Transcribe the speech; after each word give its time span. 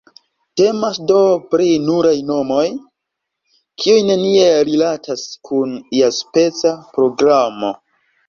Temas 0.59 0.95
do 1.09 1.17
pri 1.49 1.65
nuraj 1.89 2.13
nomoj, 2.29 2.63
kiuj 3.83 3.99
neniel 4.09 4.57
rilatas 4.71 5.25
kun 5.49 5.77
iaspeca 6.01 6.73
programo. 6.97 7.71